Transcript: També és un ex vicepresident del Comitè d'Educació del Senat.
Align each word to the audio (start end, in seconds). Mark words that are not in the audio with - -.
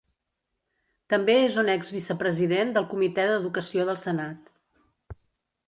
També 1.13 1.35
és 1.41 1.57
un 1.63 1.69
ex 1.73 1.91
vicepresident 1.97 2.73
del 2.79 2.89
Comitè 2.95 3.29
d'Educació 3.33 3.89
del 3.93 4.03
Senat. 4.07 4.53